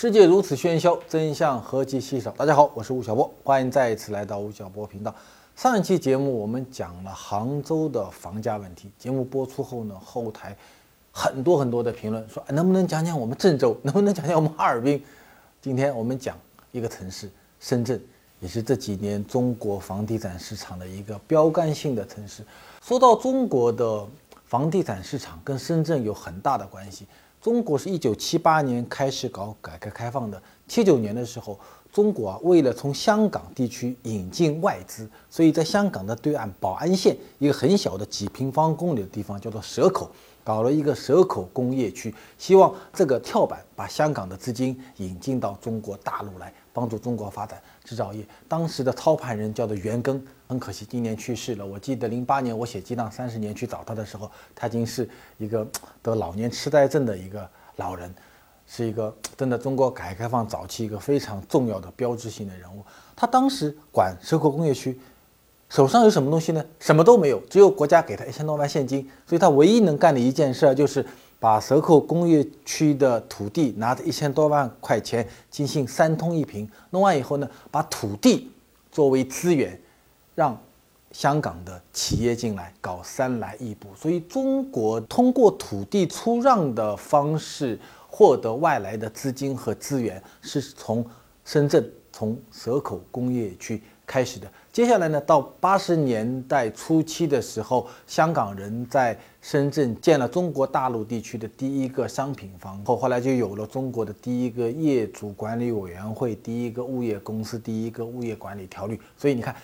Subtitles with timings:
[0.00, 2.30] 世界如此喧嚣，真相何其稀少。
[2.30, 5.14] 大家好，我是吴晓波，欢迎再一次来到吴晓波频道。
[5.54, 10.56] 上一期节目我们讲了杭州的房价问题，节目播出后呢，后台
[11.12, 15.04] 很多很多的评论说，能不能讲讲我们郑州，能不能讲讲我们哈尔滨？
[15.60, 16.34] 今天我们讲
[16.72, 17.30] 一个城市，
[17.60, 18.00] 深圳，
[18.38, 22.42] 也是这几年中国房地产市场的一个标杆性的城市。
[22.82, 24.06] 说到中国的
[24.46, 27.06] 房地产市场，跟深圳有很大的关系。
[27.40, 31.58] 中国是一九七八年开始搞改革开放的，七九年的时候，
[31.90, 40.10] 中国啊为了从香港地区引进外资，所以在香港的对岸宝安县一个很小的几平方公里的地方叫做蛇口，
[40.44, 48.22] 搞了一个蛇口工业区，希望这个跳板把香港的资金引进到中国大陆来，帮助中国发展制造业。
[48.46, 51.64] 当时的操盘人叫做袁庚，很可惜今年去世了。
[51.64, 55.08] 我记得零八年我写《激荡三十年》去找他的时候，他已经是
[55.38, 55.64] 一个
[56.02, 58.12] 得老年痴呆症的一个老人，
[58.66, 62.82] 是一个真的中国改革开放早期一个非常重要的标志性的人物。
[63.14, 64.98] 他当时管蛇口工业区，
[65.68, 66.64] 手上有什么东西呢？
[66.80, 69.08] 什么都没有，只有国家给他一千多万现金。
[69.28, 71.06] 所以他唯一能干的一件事就是
[71.38, 78.50] 把蛇口工业区的土地拿着一千多万块钱进行三通一平，弄完以后呢，把土地
[78.90, 79.80] 作为资源。
[80.40, 80.58] 让
[81.12, 91.04] 香港的企业进来搞三来一补，所以中国通过土地出让的方式获得外来的资金和资源，是从
[91.44, 94.50] 深圳从蛇口工业区开始的。
[94.72, 108.98] 接下来呢，到八十年代初期的时候，香港人在深圳建了中国大陆地区的第一个商品房，后后来就有了中国的第一个业主管理委员会、第一个物业公司、第一个物业管理条例。
[109.18, 109.54] 所以你看。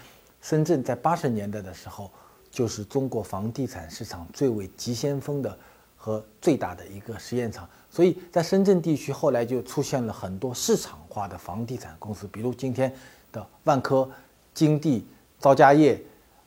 [0.48, 2.08] 深圳在八十年代的时候，
[2.52, 5.58] 就是中国房地产市场最为急先锋的
[5.96, 7.68] 和最大的一个实验场。
[7.90, 12.94] 所以在深圳地区，后来就出现了很多市场化的房地产公司，比如今天
[13.32, 14.08] 的万科、
[14.54, 15.04] 金地、
[15.40, 16.00] 招家业、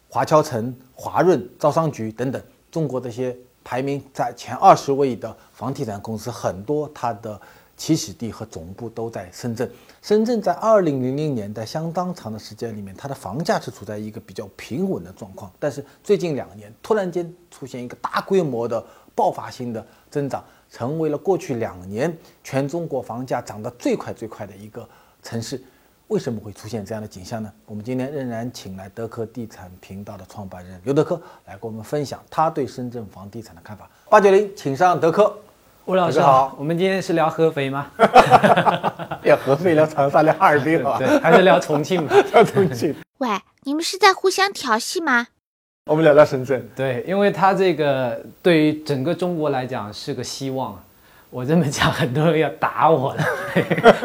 [0.07, 2.41] 华侨城、华润、招商局等等，
[2.71, 3.35] 中国这些
[3.65, 7.37] 排名在前二十位的房地产公司，很多它的。
[7.79, 9.71] 起始地和总部都在深圳。
[10.01, 15.49] 深圳在二零零零年代相当长的时间里面，它的房价是处在一个比较平稳的状况。
[15.57, 18.85] 但是最近两年突然间出现一个大规模的
[19.15, 24.87] 爆发性的增长，成为了过去两年全中国房价涨得最快最快的一个
[25.23, 25.61] 城市。
[26.09, 27.49] 为什么会出现这样的景象呢？
[27.65, 33.89] 我们今天仍然请来德科地产频道的创办人刘德科来跟我们分享他对深圳房地产的看法。
[34.09, 35.37] 八九零，请上德科。
[35.89, 37.87] 吴老师好，我们今天是聊合肥吗？
[39.25, 42.15] 聊合肥，聊长沙，聊哈尔滨，对，还是聊重庆吧？
[42.31, 42.93] 聊重庆。
[43.17, 43.27] 喂，
[43.63, 45.25] 你们是在互相调戏吗？
[45.87, 46.63] 我们聊聊深圳。
[46.75, 50.79] 对，因为它这个对于整个中国来讲是个希望。
[51.31, 53.23] 我这么讲，很多人要打我了。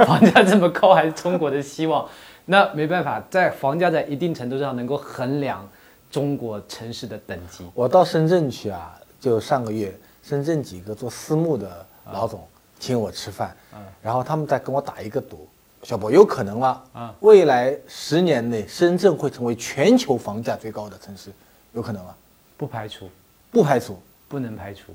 [0.06, 2.08] 房价这么高，还是中国的希望？
[2.46, 5.68] 那没办法，在房价在一定程度上能够衡量
[6.10, 7.66] 中国城市的等级。
[7.74, 9.94] 我到深圳去啊，就上个月。
[10.26, 12.42] 深圳几个做私募的老总
[12.80, 13.54] 请我吃饭，
[14.02, 15.46] 然后他们再跟我打一个赌，
[15.82, 16.82] 小博有可能吗？
[16.94, 21.30] 啊，未来十年内深圳会成为全球房价最高的城市，
[21.72, 22.14] 有可能吗？
[22.56, 23.10] 不排除，
[23.50, 24.94] 不排除，不能排除。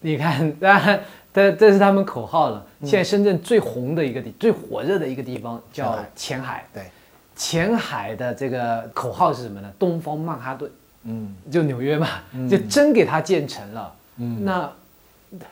[0.00, 1.00] 你看， 当然，
[1.32, 2.64] 这这是他们口号了。
[2.82, 6.66] 现在深圳最红的一个地、最火热的一个地方叫前海。
[6.72, 6.90] 对，
[7.36, 9.72] 前海的这个口号是什么呢？
[9.78, 10.70] 东方曼哈顿。
[11.04, 12.08] 嗯，就纽约嘛，
[12.50, 13.94] 就真给它建成了。
[14.18, 14.70] 嗯，那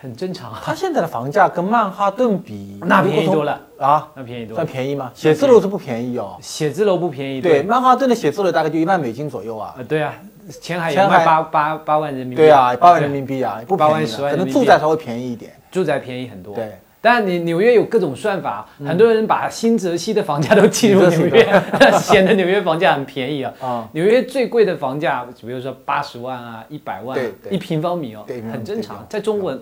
[0.00, 0.60] 很正常啊。
[0.64, 5.10] 它现在的房价跟曼哈顿比，那便宜多了啊，那便宜多，算便宜吗？
[5.14, 7.40] 写字楼是不便宜哦，写字楼不便宜。
[7.40, 9.74] 对，曼哈顿的写字楼大概就一万美金左右啊。
[9.76, 10.14] 呃，对啊，
[10.60, 12.36] 前海也卖八八八万人民币。
[12.36, 16.54] 对啊，八万人民币啊，不八万十万，可能住宅稍微便宜一点，住宅便宜很多。
[16.54, 16.78] 对。
[17.04, 21.62] 但你纽约有各种算法，很多人把新泽西的房价都计入 纽约，
[22.00, 23.52] 显得纽约房价很便宜啊。
[23.60, 27.18] 啊，纽约最贵的房价，比如说八十万啊，一百万
[27.50, 29.06] 一平方米哦，很正常。
[29.06, 29.54] 在中国，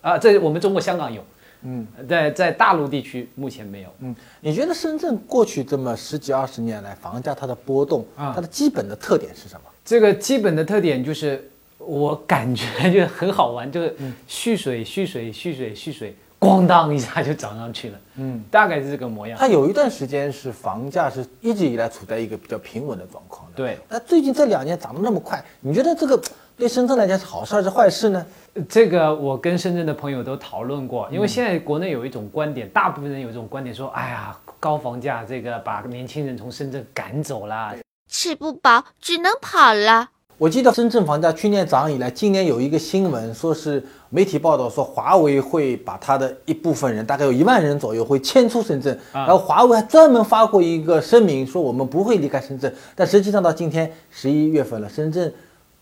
[0.00, 1.20] 啊，在我们中国香港有，
[1.62, 3.88] 嗯，在在大陆地区目前没有。
[4.02, 9.62] 嗯，你觉得深圳过去这么十几二十年来房价它的波动，它的基本的特点是什么？
[9.84, 13.92] 这个基本的特点就是，我感觉就很好玩，就是
[14.28, 16.14] 蓄水蓄水蓄水蓄水。
[16.38, 19.38] 咣当一下就涨上去了，嗯，大概是这个模样。
[19.38, 23.78] 它有一段时间是房价是一直以来处在一个比较平稳的状况的，对。
[23.88, 26.20] 那最近这两年涨得那么快，你觉得这个
[26.56, 28.24] 对深圳来讲是好事还是坏事呢？
[28.68, 37.74] 这个我跟深圳的朋友都讨论过，因为现在国内有一种观点，大部分人有一种观点说，哎呀，高房价这个把年轻人从深圳赶走了，
[38.10, 40.08] 吃不饱只能跑了。
[40.38, 48.96] 我记得深圳房价去年涨以来，今年有一个新闻说是媒体报道说，华为会把它的一部分人，大概有一万人左右，会迁出深圳。
[49.12, 52.72] 然后华为还专门发过一个声明，说我们不会离开深圳。
[52.94, 55.32] 但实际上到今天十一月份了，深圳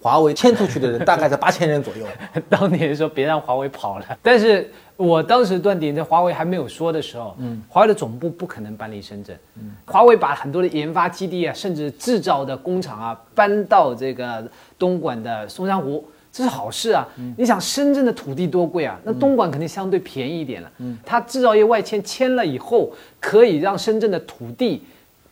[0.00, 2.06] 华为迁出去的人 大概在八千人左右。
[2.48, 9.38] 当年说别让华为跑了，但是我当时断定，在华为还没有说的时候，嗯，华为的总部不可能搬离深圳。
[9.56, 14.42] 嗯，华为把很多的研发基地啊，甚至制造的工厂啊，搬到这个
[14.78, 16.02] 东莞的松山湖。
[16.34, 17.06] 这是好事啊！
[17.36, 18.98] 你想深圳的土地多贵啊？
[19.04, 20.72] 那东莞肯定相对便宜一点了。
[20.78, 22.90] 嗯，它制造业外迁迁了以后，
[23.20, 24.82] 可以让深圳的土地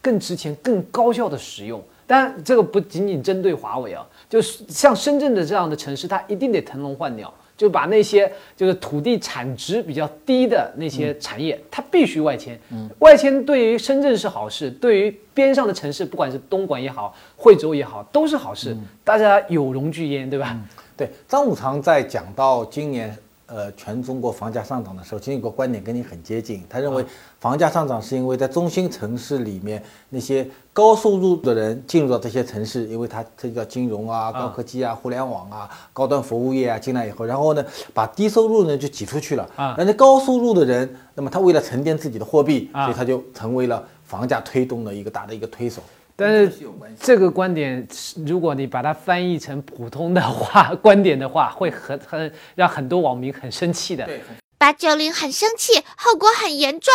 [0.00, 1.82] 更值钱、更高效的使用。
[2.06, 12.56] 当然，这个不仅仅针对华为啊，就是像深圳的这样的城市，它一定得腾笼换鸟，就把那些就是土地产值比较低的那些产业，它必须外迁。
[12.70, 18.76] 嗯，外迁对于深圳是好事，对于边上的城市，不管是东莞也好，惠州也好，都是好事。
[19.02, 20.56] 大家有容聚焉，对吧？
[20.96, 23.16] 对张五常在讲到今年，
[23.46, 26.64] 呃，全中国房价上涨的时候，其实有个观点跟你很接近。
[26.70, 27.04] 他认为
[27.38, 39.74] 房价上涨是因为在中心城市里面那些高收入的人进入到这些城市，因为它这叫金融啊、高科技啊、互联网啊、高端服务业啊进来以后，然后呢，把低收入呢就挤出去了啊。
[39.76, 45.82] 那高收入的人，那么他为了沉淀自己的货币，所以他就成为了房价推动的一个大的一个推手。
[46.22, 46.52] 但是
[47.00, 47.84] 这个观点，
[48.24, 54.06] 如果你把它翻译成普通的话观点的话，会很很让很多网民很生气的。
[54.06, 54.20] 对
[54.56, 56.92] 八九零很生气，后果很严重。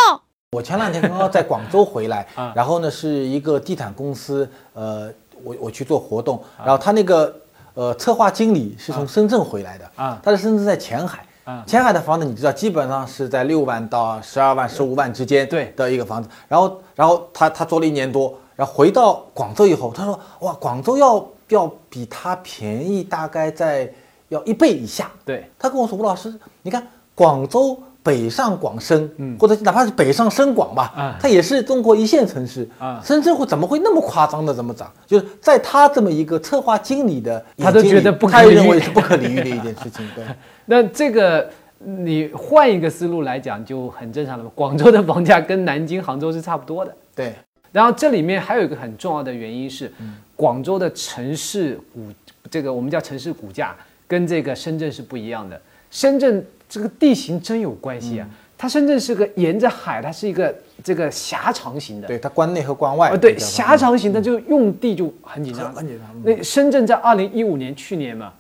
[0.54, 2.26] 我前两天刚刚在广州回来，
[2.56, 5.12] 然后呢是一个地产公司，呃，
[5.44, 7.36] 我我去做活动，然后他那个
[7.74, 11.26] 呃策划经理是从深圳回来的啊，他是深圳在前海，
[11.66, 18.40] 前海的房子你知道基本上是在六万到十二万、十五万之间对的一个房子，然后然后他他做了一年多。
[18.58, 23.90] 然后回到广州以后，他说：“哇，广州要要比它便宜，大概在
[24.30, 26.34] 要一倍以下。”对，他跟我说：“吴老师，
[26.64, 33.00] 你看广州北上广深，嗯，或者哪怕是北上深广吧，啊，它也是中国一线城市啊。
[33.04, 34.92] 深圳会怎么会那么夸张的这么涨？
[35.06, 40.04] 就是在他这么一个策划经理的，他都觉得不可认为是不可理喻的一件事情。
[40.16, 40.26] 对，
[40.66, 44.50] 那这个你换一个思路来讲就很正常了。
[44.56, 46.92] 广州的房价跟南京、杭州是差不多的。
[47.14, 47.36] 对。
[47.72, 49.92] 然后这里面还有一个很重要的原因是，
[50.36, 52.08] 广州的城市股，
[52.50, 53.76] 这个我们叫城市股价，
[54.08, 55.60] 跟这个深圳是不一样的。
[55.92, 60.54] 深圳这个地形真有关系啊，它深圳是个沿着海，它是一个
[60.84, 62.08] 这个狭长型的。
[62.08, 63.10] 对，它关内和关外。
[63.10, 65.74] 呃，对，狭长型的就用地就很紧张。
[65.74, 66.24] 很紧张。
[66.24, 68.34] 那深圳在二零一五年去年嘛，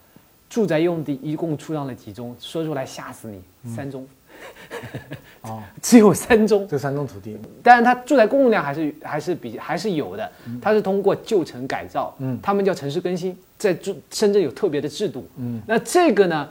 [0.50, 2.35] 住宅用地一共出让了几宗？
[2.39, 3.41] 说出来吓死你，
[3.73, 4.07] 三宗。
[5.41, 10.29] 哦，只有三宗，这三宗土地，但是它住宅供应量还是还是比还是有的，
[10.61, 16.49] 它是通过旧城改造，嗯，他们叫城市更新，在住深圳有特别的制度，嗯，那这个呢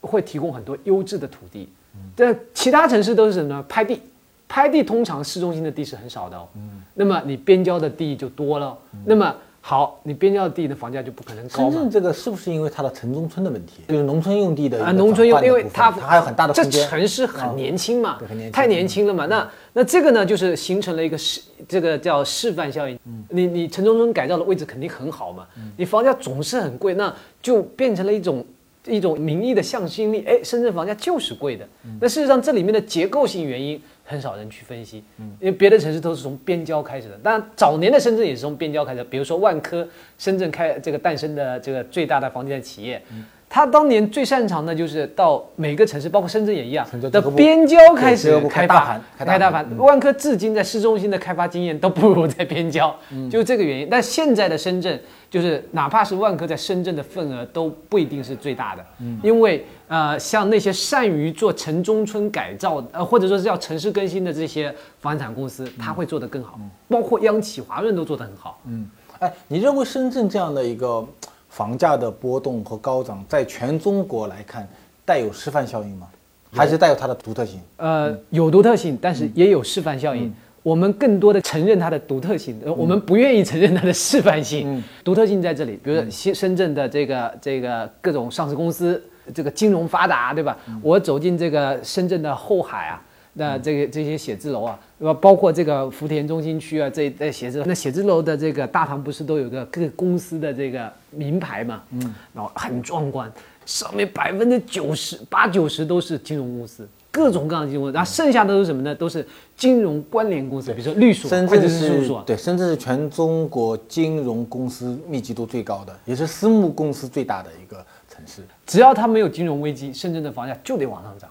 [0.00, 1.68] 会提供很多优质的土地，
[2.14, 3.64] 但其他城市都是什么呢？
[3.68, 4.00] 拍地，
[4.46, 9.34] 拍地通常市中心的地是很少的哦，嗯，那么你边郊的地就多了，那么。
[9.66, 13.80] 好，你边郊地的房价就不可能高深圳这个是不是因为它的城中村的问题？
[13.88, 16.82] 就是农村用地的啊，农村用，因为它它还有很大的空间。
[16.82, 18.18] 这城市很年轻嘛，
[18.52, 19.24] 太年轻了嘛。
[19.24, 22.98] 那那这个呢，就是形成了一个示，这个叫示范效应。
[23.30, 25.46] 你你城中村改造的位置肯定很好嘛，
[25.78, 27.10] 你房价总是很贵，那
[27.40, 28.44] 就变成了一种
[28.86, 30.24] 一种民意的向心力。
[30.26, 31.66] 哎，深圳房价就是贵的。
[32.00, 33.80] 那事实上这里面的结构性原因。
[34.06, 35.02] 很少人去分析，
[35.40, 37.18] 因为别的城市都是从边郊开始的。
[37.22, 39.88] 当然，早年的深圳也是从边郊开始，比如说万科，
[40.18, 43.00] 深圳开这个诞生的这个最大的房地产企业。
[43.48, 49.66] 他当年最擅长的就是到每个城市，包括深圳也一样的边郊开始开发，开大盘。
[49.78, 52.94] 万科至今在市中心的开发经验都不如在边郊，
[53.30, 53.88] 就这个原因。
[53.90, 55.00] 但现在的深圳，
[55.34, 58.86] 就是哪怕是万科在深圳的份额都不一定是最大的，
[59.20, 66.56] 因为呃，像那些善于做城中村改造，呃，或者说是叫城市更新的这些房产公司，他会做得更好。
[66.88, 68.60] 包括央企、华润都做得很好。
[68.66, 68.88] 嗯，
[69.18, 71.04] 哎，你认为深圳这样的一个？
[71.48, 74.68] 房价的波动和高涨，在全中国来看，
[75.04, 76.08] 带有示范效应吗？
[76.52, 77.60] 还是带有它的独特性？
[77.76, 80.34] 呃，有独特性，但是也有示范效应。
[80.64, 84.82] 我们更多的承认它的独特性，我们不愿意承认它的示范性。
[85.04, 89.00] 独特性在这里，比如说深深圳的这个这个各种上市公司，
[89.34, 90.56] 这个金融发达，对吧？
[90.80, 93.00] 我走进这个深圳的后海啊。
[93.36, 95.12] 那这个这些写字楼啊，对吧？
[95.12, 101.82] 包括这个福田中心区啊，这这写字楼，那写字楼的这个大堂不是都有个各公司的这个名牌嘛？
[101.90, 103.30] 嗯，然后很壮观，
[103.66, 108.92] 上面百分之九十八九十都是金融公司，各种各样的金融，然后剩下的都是什么呢？
[108.92, 109.24] 都是
[109.56, 112.22] 金融关联公司，比如说律所、会计师事务所。
[112.26, 117.84] 对，深圳是全中国金融公司密集度最高的，也是私募公司最大的一个。
[118.16, 118.42] 城市。
[118.64, 121.28] 只要它没有金融危机，深圳的房价就得往上涨，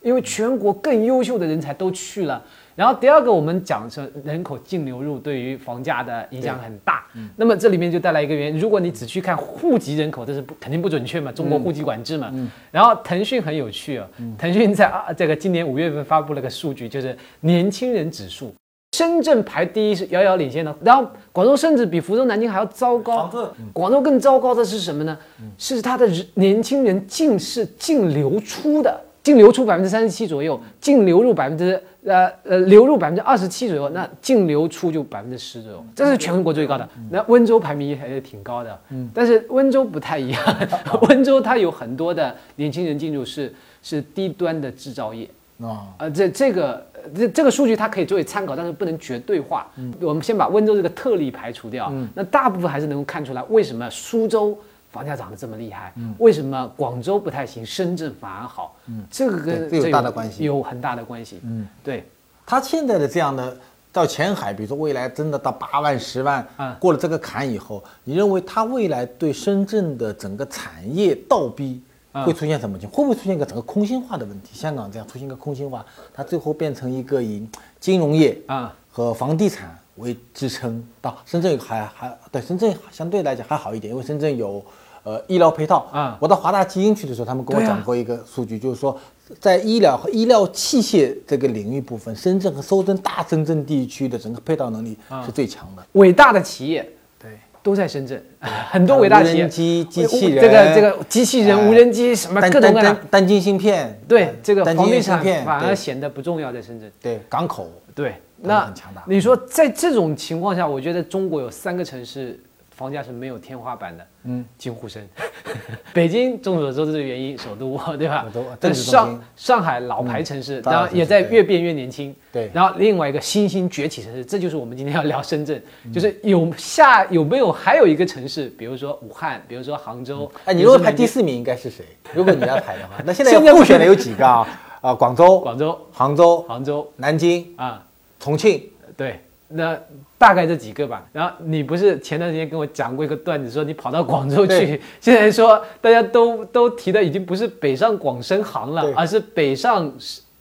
[0.00, 2.40] 因为全国更优秀的人才都去了。
[2.74, 7.04] 然后第二个，我们讲说人口净流入对于房价的影响很大。
[7.36, 12.32] 那么这里面就带来一个原因，如果你只去看户籍人口，这是不肯定不准确嘛，中国户籍管制嘛。
[12.72, 18.52] 然后腾讯很有趣啊，腾讯在啊这个今年五月份发布了个数据，就是年轻人指数，
[18.96, 23.30] 深圳排第一是遥遥领先的，然后广州甚至比福州、南京还要糟糕。
[23.72, 25.16] 广州更糟糕的是什么呢？
[25.56, 29.00] 是它的年轻人净是净流出的。
[29.24, 36.86] 净流出百分之三十七左右，净流入百分之呃呃流入百分之二十七左右，那净流出就百分之十左右，这是全国最高的。
[37.10, 40.42] 那温州排名还是挺高的，嗯，但是温州不太一样，
[41.08, 43.52] 温州它有很多的年轻人进入是
[43.82, 45.26] 是低端的制造业
[45.58, 49.66] 啊，呃这这个这这个数据它可以作为参考，但是不能绝对化。
[49.76, 54.58] 嗯，我们先把温州这个特例排除掉，那大部分还是能够看出来为什么苏州。
[54.94, 58.76] 房价涨得这么厉害，为什么广州不太行，深圳反而好？
[58.86, 61.40] 嗯，这个跟这有大的关系，有很大的关系。
[61.42, 62.06] 嗯，对，
[62.46, 63.56] 它现在的这样的
[63.92, 66.46] 到前海，比如说未来真的到八万、十万，
[66.78, 71.82] 过了这个坎以后，你认为它未来对深圳的整个产业倒逼
[72.24, 72.98] 会出现什么情况？
[72.98, 74.50] 会不会出现一个整个空心化的问题？
[74.56, 77.44] 香港这样出现一个空心化，它最后变成一个以
[77.80, 80.86] 金融业啊和房地产为支撑。
[81.00, 84.64] 到深圳还还对深圳相对来讲还好一点，因为深圳有。
[85.04, 88.98] 呃，医疗配套啊，我到华大基因去的时候，他们跟我讲过一个数据，就是说，
[89.38, 94.96] 在医疗和医疗器械这个领域部分，深圳和搜证大深圳地区的整个配套能力
[95.26, 95.84] 是最强的。
[95.92, 96.88] 伟大的企业，
[97.22, 97.32] 对，
[97.62, 98.24] 都在深圳，
[98.70, 102.96] 很多伟大企业，机机器人，这个这个机器人、无人机什么各种各样。
[103.10, 106.90] 单晶芯片，对，这个房地产反而显得不重要，在深圳。
[107.02, 109.04] 对，港口，对，那很强大。
[109.06, 112.40] 你说在这种情况下，我觉得中国有三个城市。
[112.74, 115.00] 房价是没有天花板的，嗯，惊呼声，
[115.94, 118.26] 北京众所周知的原因，首都，对吧？
[118.32, 122.50] 首都，上上海老牌城市，然后也在越变越年轻，对。
[122.52, 125.62] 然后另外一个新兴崛起城市，这就是我们今天要聊深圳，
[125.92, 130.30] 就是有下有没有还有一个城市，比如说武汉，比如说杭州。
[130.44, 131.84] 哎，你如果排第四名应该是谁？
[132.12, 134.46] 如果你要排的话， 那现在候选的有几个啊？
[134.80, 137.86] 啊，广州、广州、杭州、杭州、南京啊，
[138.18, 139.20] 重庆，对。
[139.48, 139.78] 那
[140.16, 141.04] 大概这几个吧。
[141.12, 149.92] 然后你不是前段时间跟我讲过一个段子，说你跑到广州去，现在说大家都都提的已经不是北上广深杭了，而是北上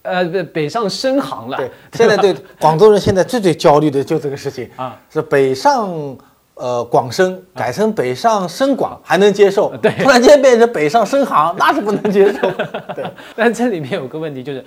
[0.02, 1.58] 呃不北上深杭了。
[1.58, 6.18] 对，现在对 广州人现在最最焦虑的就这个事情啊，是北上
[6.56, 12.40] 呃广深改成北上深广还能接受，对，突然间变成北上深杭，那是不能接受。
[12.96, 13.06] 对，
[13.36, 14.64] 但这里面有个问题就是，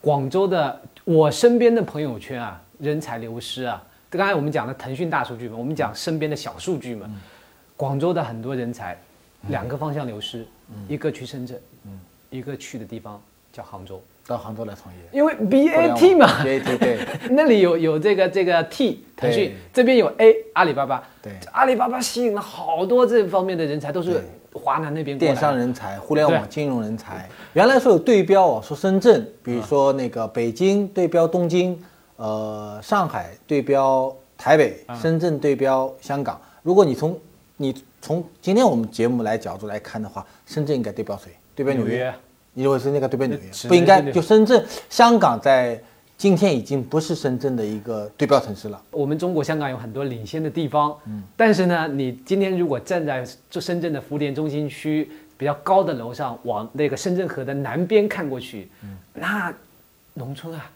[0.00, 2.60] 广州的我身边的朋友圈啊。
[2.78, 3.82] 人才流失啊！
[4.10, 7.06] 刚才我们讲的腾讯大数据嘛，我们讲身边的小数据嘛。
[7.76, 8.98] 广州的很多人才，
[9.48, 10.46] 两个方向流失，
[10.88, 11.60] 一个去深圳，
[12.30, 13.20] 一个去的地方
[13.52, 15.00] 叫杭州，到杭州来创业。
[15.12, 16.42] 因为 BAT 嘛。
[16.42, 16.98] 对对对，
[17.30, 27.28] 那里有有这个这个 T 腾讯，这边有 A 阿里巴巴，对，阿里巴巴吸引了好多这方面的人才，都是华南那边电商人才、互联网金融人才。
[27.52, 31.78] 原来说有对标哦，说深圳，比如说那个北京对标东京。
[32.18, 36.40] 呃，上海对标台北，深圳对标香港。
[36.64, 37.16] 如果你从
[37.56, 37.72] 你
[38.02, 41.30] 从今天我们节目来角度来看的话，深圳应该对标谁？
[41.54, 42.12] 对标纽约？
[42.54, 43.68] 你认为是那个对标纽约？
[43.68, 45.80] 不应该，就深圳、香港在
[46.16, 48.82] 今天已经不是深圳的一个对标城市了。
[48.90, 59.54] 我们中国香港有很多领先的地方，嗯，但是呢，你今天如果站在就深圳的福田中心区比较高的楼上，往那个深圳河的南边看过去，嗯，那
[60.14, 60.68] 农村啊。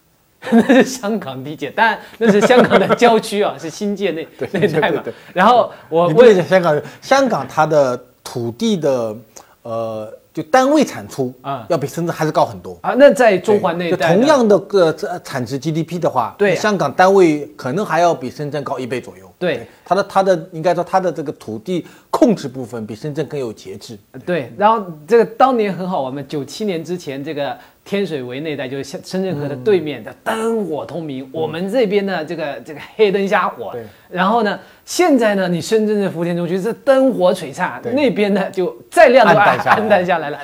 [0.50, 5.02] 那 是香港地界，但那是香港的郊区啊， 是新界那那带嘛。
[5.32, 9.14] 然后我问一下香港，香港它的土地的
[9.62, 12.94] 呃，就单位产出啊，要比深圳还是高很多啊。
[12.96, 19.31] 那在中环那带，同样的个产值 GDP 的话，对香港单位可能还要比深圳高一倍左右。
[19.46, 23.98] 对它的它的应该说它的这个土地控制部分比深圳更有节制。
[24.24, 27.56] 对，然后这个当年很好玩嘛，九七年之前这个。
[27.84, 33.70] 天水围那带就是深深圳河的对面的灯火通明，我们这边呢这个这个黑灯瞎火。
[33.72, 33.84] 对。
[34.08, 40.38] 然后呢，现在呢，你深圳的福田中区是灯火璀璨，那边呢就再亮都暗暗淡下来了。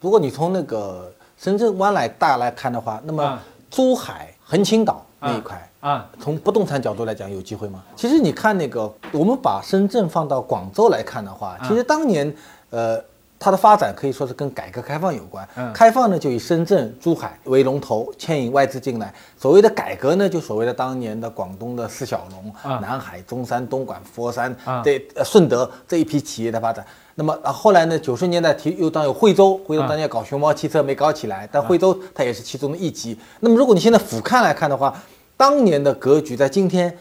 [0.00, 3.40] 如果你从那个深圳湾来大来看的话，那么
[3.74, 7.82] 珠海横琴岛那一块啊，从不动产角度来讲有机会吗？
[7.96, 12.32] 其实你看那个，我们把深圳放到广州来看的话，其实当年
[12.70, 13.02] 呃。
[13.36, 15.46] 它的发展可以说是跟改革开放有关。
[15.56, 19.12] 嗯，开放呢就以深圳、珠海为龙头，牵引外资进来。
[19.36, 26.86] 所谓的改革呢，就所谓的当年的广东的四小龙，南海、中山、东莞、佛山，对，顺德这一批企业的发展。
[27.14, 33.18] 那么啊，后来呢，九十年代提又当有惠州，惠州当年搞熊猫汽车没搞起来，但惠州它也是其中的一级。
[33.40, 35.02] 那么如果你现在俯瞰来看的话，
[35.36, 36.96] 当年的格局在今天。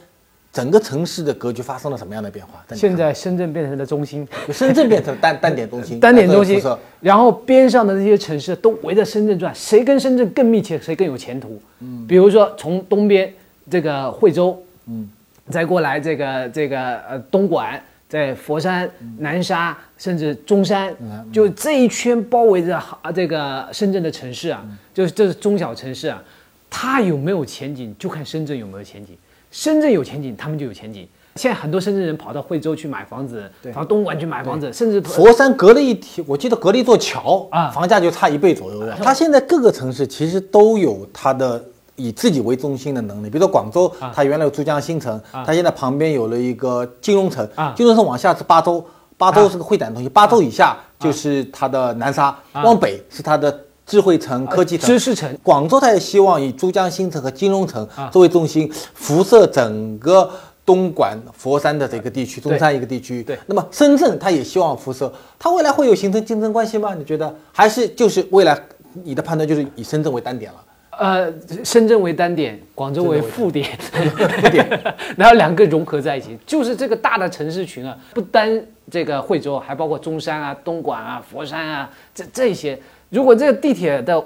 [0.54, 2.64] 整个城市的格局发生了什么样的变化？
[2.76, 6.62] 现在深圳变成了中心，深圳变成了单单点中心，单点中心。
[7.02, 11.60] 然后边上的那些城市都围着深圳转，谁跟深圳更密切，谁更有前途？
[11.80, 13.34] 嗯，比如说从东边
[13.68, 14.56] 这个惠州，
[14.86, 15.10] 嗯，
[15.50, 17.82] 再过来这个这个呃东莞，
[18.14, 20.96] 在佛山、南沙，甚至中山，
[21.32, 26.22] 就这一圈包围着啊这个深圳的城市啊，就是这是中小城市啊，
[26.70, 29.18] 它有没有前景，就看深圳有没有前景。
[29.50, 31.08] 深圳有前景，他们就有前景。
[31.38, 38.88] 现在很多深圳人跑到惠州去买房子，跑东莞去买房子，甚至佛山隔了一条，我记得隔了一座桥啊，房价就差一倍左右。
[39.02, 43.30] 它现在各个城市其实都有它的以自己为中心的能力。
[43.30, 48.86] 比如说广州，它原来有珠江新城，它现在旁边有了一个金融城，金融城往下是巴州，
[49.18, 53.60] 巴州是个会展中心，巴州以下就是它的南沙，往北是它的。
[53.86, 60.32] 智慧城、科技城、知识城，广州它也希望以珠江新城和金融城作为中心，辐射整个
[60.66, 63.22] 东莞、佛山的这个地区，中山一个地区。
[63.22, 66.96] 对，那么深圳它也希望辐射，它未来会有形成竞争关系吗？
[66.96, 67.36] 你觉得？
[67.52, 68.58] 还是就是未来
[69.04, 70.64] 你的判断就是以深圳为单点了？
[71.04, 71.30] 呃，
[71.66, 74.66] 深圳为单点，广州为副点，副 点，
[75.18, 82.80] 然后两个融合在一起，就是这个大的城市群啊，不单这个惠州，还包括中山啊、东莞啊、佛山啊，这这些。
[83.10, 84.24] 如果这个地铁的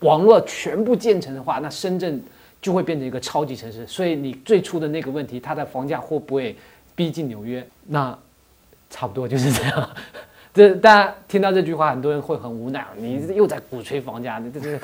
[0.00, 2.22] 网络全部建成的话，那深圳
[2.60, 3.86] 就会变成一个超级城市。
[3.86, 6.54] 所以你最初的那个问题，它的房价会不会
[6.94, 7.66] 逼近纽约？
[7.86, 8.14] 那
[8.90, 9.90] 差不多就是这样。
[10.58, 12.84] 这大家听到这句话，很多人会很无奈。
[12.96, 14.76] 你又在鼓吹房价，这这。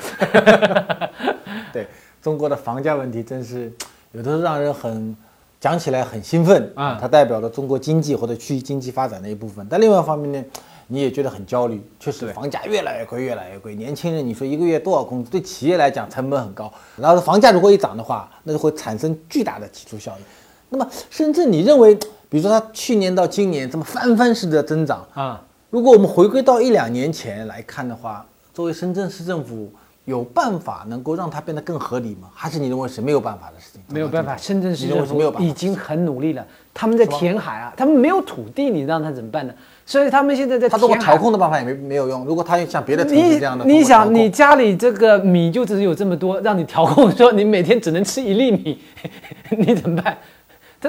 [1.73, 1.85] 对
[2.21, 3.69] 中国的房价问题，真是
[4.13, 5.13] 有的时候让人很
[5.59, 6.97] 讲起来很兴奋啊。
[6.99, 9.67] 它代表了中国经济或者区域经济发展的一部分。
[9.69, 10.43] 但另外一方面呢？
[10.87, 13.73] 你也觉得很焦虑，确实房价越来越贵，越来越贵。
[13.75, 15.31] 年轻人，你说一个月多少工资？
[15.31, 16.71] 对企业来讲，成本很高。
[16.95, 20.23] 然后房价如果一涨的话，那就会产生巨大的挤出效应。
[20.69, 21.95] 那么深圳，你认为，
[22.29, 25.41] 比如说它去年到今年这么翻番式的增长啊，
[25.75, 29.69] 如果我们回归到一两年前来看的话，作为深圳市政府，
[30.05, 32.29] 有办法能够让它变得更合理吗？
[32.33, 33.81] 还是你认为是没有办法的事情？
[33.89, 39.53] 没有办法，深圳市政府已经很努力了，他们在填海啊，他们没有土地，你让他怎么办呢？
[39.85, 42.23] 所以他们现在在他如果调控的办法也没没有用。
[42.23, 48.81] 如果他像别的城市这样的，你想你家里这个米就只有这么多，让你调控说你每天只能吃一粒米，
[49.59, 50.17] 你怎么办？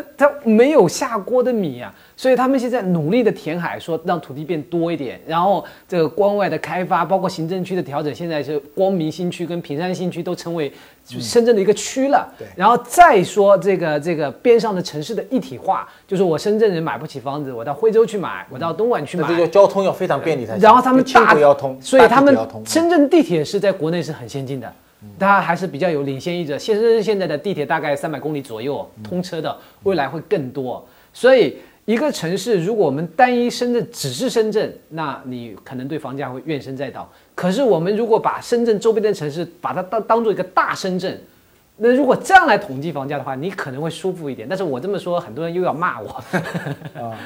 [0.03, 1.95] 他他没有下锅的米啊。
[2.19, 10.73] 所以他们现在努力的填海，说让土地变多一点，然后这个关外的开发，包括行政区的调整，现在是光明新区跟平山新区都成为
[11.05, 12.27] 深圳的一个区了。
[12.39, 20.63] 对，然后再说这个这个边上的城市的一体化，就是我深圳人买不起房子，我到惠州去买，我到东莞去买，这个交通要非常便利才行。
[20.63, 24.73] 然后他们大交通，所以他们深圳地铁是在国内是很先进的，
[25.19, 26.59] 它还是比较有领先意志。
[26.59, 31.57] 现在现在的地铁大概三百公里左右通车的，未来会更多，所以。
[31.87, 37.09] 一个城市，如果我们单一深圳只是深圳，那你可能对房价会怨声载道。
[37.33, 41.17] 可是我们如果把深圳周边的城市把它当当做一个大深圳，
[41.77, 44.49] 那如果这样来统计房价的话，你可能会舒服一点。
[44.49, 46.09] 但是我这么说，很多人又要骂我。
[47.01, 47.17] 啊，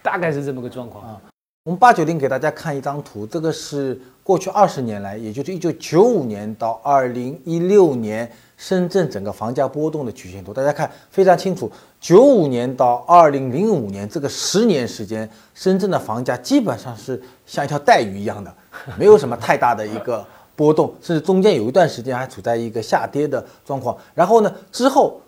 [0.00, 1.20] 大概是这么个状况。
[1.68, 8.26] 我们八九零给大家看一张图，这个是过去二十年来，也就是一九九五年到二零一六年
[8.56, 10.50] 深圳整个房价波动的曲线图。
[10.54, 18.50] 大家看非常清楚，九五年到二零零五年这个十年时间，深圳的房价基本上是像一条带鱼一样的，
[18.98, 20.26] 没有什么太大的一个
[20.56, 23.94] 波动，甚至中间有一段时间还处在一个下跌的状况。
[24.14, 25.20] 然后呢，之后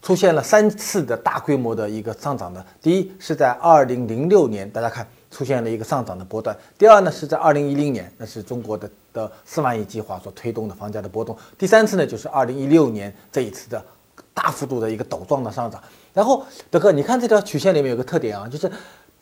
[0.00, 2.64] 出现了三次的大规模的一个上涨的。
[2.80, 5.04] 第一是在二零零六年，大家看。
[5.32, 6.56] 出现了一个上涨的波段。
[6.78, 11.36] 第二呢，是在二零一零年，那是中国的的四万亿计划所推动的房价的波动。
[11.56, 13.82] 第三次呢，就是二零一六年这一次的
[14.34, 15.82] 大幅度的一个陡状的上涨。
[16.12, 18.70] 然后，德哥，你看这条曲线里面有个特点啊，就是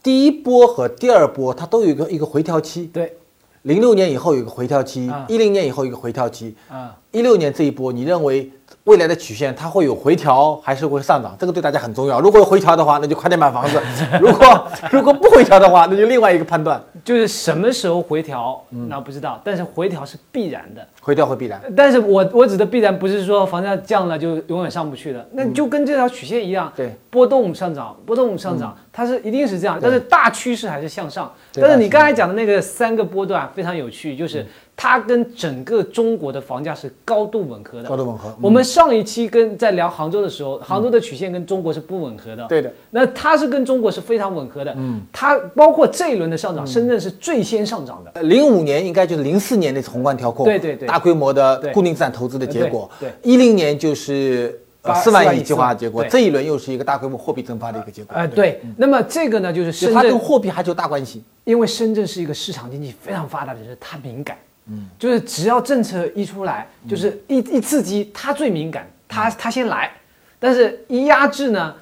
[0.02, 2.86] 第一波和第二波它都有一个一个回调期。
[2.86, 3.16] 对，
[3.62, 6.56] 零六年以后有一个回调期，一零年以后一个回调期。
[6.68, 8.50] 啊，一六年这一波，你认为
[8.84, 11.36] 未来的曲线它会有回调还是会上涨？
[11.38, 12.20] 这个对大家很重要。
[12.20, 13.78] 如果有回调的话，那就快点买房子；
[14.20, 19.40] 如果如果不回调的话，那就另外一个判断，就是什么时候回调，那不知道。
[19.44, 21.60] 但是回调是必然的，回调会必然。
[21.76, 29.78] 但是我我指的必然不是说房价降了就永远上不去的，那就跟这条曲线一样，对，波动上涨，波动上涨，它是一定是这样。
[29.80, 31.32] 但是大趋势还是向上。
[31.52, 34.46] 但是你刚才讲的那个三个波段非常有趣，就是。
[34.82, 38.34] 它跟整个中国的房价是高度吻合的，高度吻合。
[38.40, 42.46] 我们上一期跟在聊杭州的时候，杭州的曲线跟中国是不吻合的。
[42.48, 44.72] 对的，那它是跟中国是非常吻合的。
[44.78, 48.22] 嗯，它包括这一轮的上涨，深圳是最先上涨的。
[48.22, 52.90] 零五年应该就是零四年那次宏观调控，对对对，大规模的固定资产投资的结果。
[52.98, 54.58] 对，一零年就是
[55.04, 58.16] 四万亿计划的结果，这一轮又是一个大规模货币增发的一个结果。
[58.16, 58.62] 哎，对。
[58.78, 64.38] 那么这个呢，就是深圳跟货币还是有大关系，因为深圳是一个市场经济非常发达的城市，它敏感。
[64.70, 69.90] 嗯，就是只要政策一出来，就是一一刺激，他最敏感，他他先来，
[70.38, 71.74] 但是一压制呢，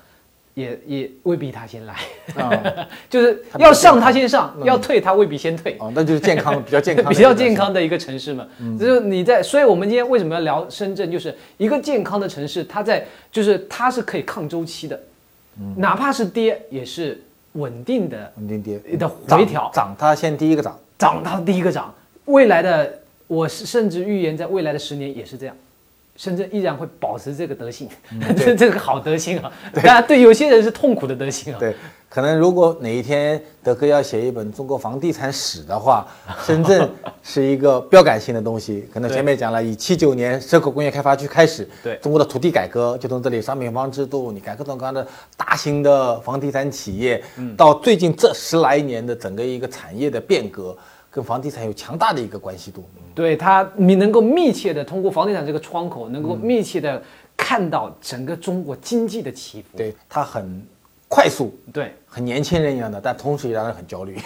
[0.54, 1.94] 也也未必他先来，
[3.10, 8.78] 就是要上他先上，要退他未必先退，哦，那就是健康 比较健康比较健康的一个城市嘛，嗯。
[8.78, 14.98] 就是你在，所以我们今天为什么要聊深圳，就是一个健康的城市，它在就是它是可以抗周期的，
[15.60, 15.74] 嗯。
[15.76, 17.22] 哪怕是跌也是
[17.52, 18.80] 稳定的，稳定跌。
[18.96, 21.94] 的回调，涨它先第一个涨，涨它第一个涨。
[22.28, 22.92] 未来的，
[23.26, 25.56] 我是甚至预言，在未来的十年也是这样，
[26.14, 27.88] 深圳依然会保持这个德性，
[28.36, 29.50] 这这个好德性啊。
[29.72, 31.56] 当然，对有些人是痛苦的德性啊。
[31.58, 31.74] 对，
[32.10, 36.06] 可能如果哪一天德哥要写一本中国房地产史的话，
[36.44, 36.86] 深圳
[37.22, 38.86] 是一个标杆性的东西。
[38.92, 47.24] 可能前面讲了，以七九年蛇口工业开发区开始，对中国的土地改革就从这里，商品房制度，你看各种各样的大型的房地产企业，
[47.56, 50.76] 到最近这十来年的整个一个产业的变革。
[51.10, 57.02] 跟房地产有强大的一个关系度，对它，你能够密切的通过房地产这个窗口，能够密切的
[57.36, 59.76] 看到整个中国经济的起伏。
[59.76, 60.62] 对它很
[61.08, 64.18] 快速，对，很年轻人一样的，但同时也让人很焦虑。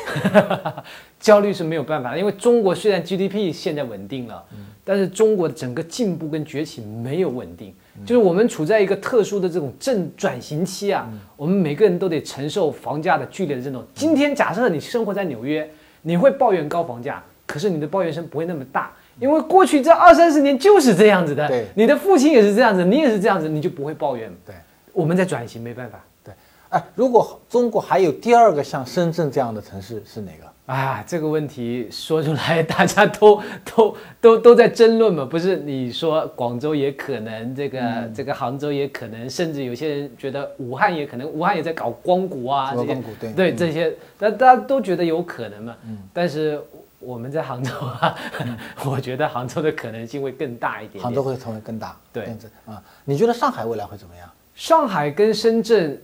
[1.21, 4.45] 焦虑是没有办法的，因为中国虽然 GDP 现在稳定了，
[4.83, 7.73] 但是中国的整个进步跟崛起没有稳定，
[8.05, 13.87] 就是我们处在一个特殊的这种正转型期啊，我们每个人都得承受房价的剧烈的震动。
[13.95, 15.71] 今天假设你生活在纽约。
[16.03, 21.49] 你会抱怨高房价，可是你的抱怨声不会那么大，因为过去这二三十年就是这样子的。
[21.49, 24.31] 对，你的父亲也是这样子，你也是这样子，你就不会抱怨。
[24.45, 24.55] 对，
[24.93, 25.99] 我们在转型，没办法。
[26.23, 26.35] 对，
[26.69, 30.52] 哎，如果中国还有第二个像深圳这样的城市是哪个？
[30.73, 35.23] 啊，这个问题说出来， 大家都都都都在争论嘛。
[35.23, 45.77] 不是你说广州也可能，这个这个杭州也可能，甚至有些人觉得武汉也可能，武汉也在搞光谷啊，这些对对这些，那大家都觉得有可能嘛。
[45.87, 45.99] 嗯。
[46.11, 46.59] 但是
[47.01, 48.17] 我们在杭州啊，
[48.87, 51.05] 我觉得杭州的可能性会更大一点。
[51.05, 51.95] 杭州会成为更大。
[52.15, 52.35] 对。
[52.65, 54.27] 啊，你觉得上海未来会怎么样？
[54.55, 56.01] 上海跟深圳。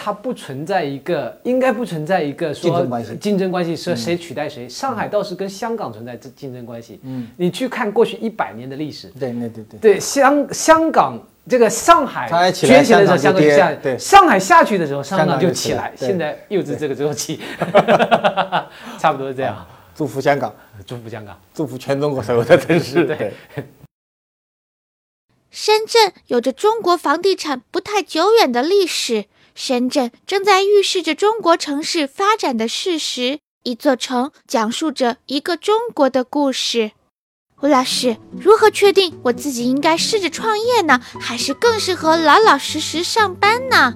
[0.00, 2.70] 它不存在一个，应该不存在一个说
[3.20, 4.68] 竞争关系，说谁取代谁。
[4.68, 7.00] 上海倒是跟香港存在这竞争关系。
[7.02, 9.08] 嗯，你去看过去一百年的历史。
[9.18, 9.80] 对对对对。
[9.80, 15.92] 对香香港这个上海崛起的时候，香港就下；对上海下去的时候，香港就起来。
[15.96, 17.40] 现在又是这个周期，
[19.00, 19.66] 差不多是这样。
[19.96, 20.54] 祝福香港，
[20.86, 23.02] 祝福香港，祝福全中国所有的城市。
[23.04, 23.32] 对。
[25.50, 29.24] 深圳有着中国房地产不太久远的历史。
[29.58, 36.92] 深圳正在预示着中国城市发展的事实，一座城讲述着一个中国的故事。
[37.60, 43.92] 吴老师，如何确定我自己应该试着创业呢，还是更适合老老实实上班呢？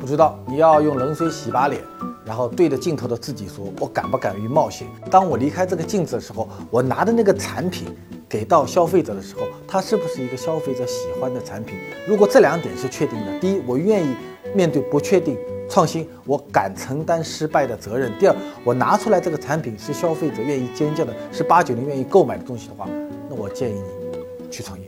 [0.00, 1.82] 不知道，你要用冷水洗把脸，
[2.24, 4.86] 然后对着镜头的自己说：“我敢不敢于冒险？
[5.10, 7.88] 当我离开这个镜子的时候，我拿的那个产品
[8.28, 11.76] 给到消费者的时候，它是不是一个消费者喜欢的产品？
[12.06, 14.14] 如果这两点是确定的，第一，我愿意。”
[14.54, 15.36] 面对不确定
[15.68, 18.12] 创新，我敢承担失败的责任。
[18.18, 22.88] 第二，我拿出来这个产品是消费者愿意尖叫的，是八九零愿意购买的东西的话，
[23.28, 24.86] 那我建议你去创业。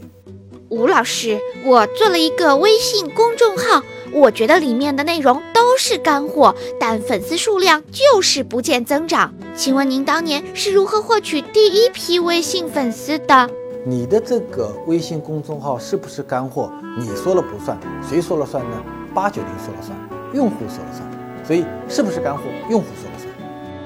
[0.68, 9.34] 吴老师，我做了一个微信公众号，我觉得里面的内容都是干货，但粉丝数量就是不见增长。
[9.54, 13.50] 请问您当年是如何获取第一批微信粉丝的？
[13.84, 16.72] 你的这个微信公众号是不是干货？
[16.98, 18.82] 你说了不算，谁说了算呢？
[19.14, 19.96] 八九零说了算，
[20.32, 21.08] 用户说了算，
[21.44, 23.28] 所以是不是干货，用户说了算。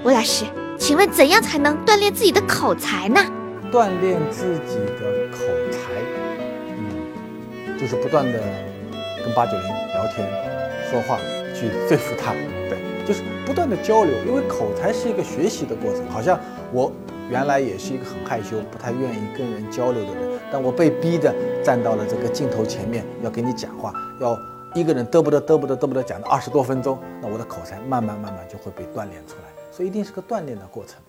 [0.05, 0.45] 吴老师，
[0.79, 3.21] 请问怎样才能锻炼自己的口才呢？
[3.73, 5.39] 锻炼自己的口
[5.73, 5.79] 才，
[6.79, 8.39] 嗯，就是不断的
[9.25, 10.27] 跟八九零聊天、
[10.91, 11.19] 说话，
[11.53, 12.33] 去说服他。
[12.71, 16.07] 对，就是不断的交流，因为口才是一个学习的过程。
[16.09, 16.39] 好像
[16.73, 16.93] 我
[17.29, 20.41] 原来也是一个很害羞、不太愿意跟人交流的人。
[20.53, 21.35] 但我被逼的
[21.65, 24.39] 站到了这个镜头前面，要给你讲话，要
[24.77, 29.49] 一个人嘚不得嘚不得嘚不得讲了二十多分钟，那我的口才慢慢慢慢就会被锻炼出来。
[29.73, 31.01] 所以一定是个锻炼的过程。